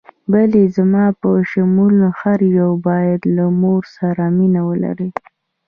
بلې، 0.31 0.63
زما 0.75 1.05
په 1.19 1.29
شمول 1.49 1.95
هر 2.19 2.39
یو 2.59 2.71
باید 2.87 3.21
له 3.35 3.45
مور 3.61 3.81
سره 3.97 4.23
مینه 4.37 4.61
ولري. 4.69 5.09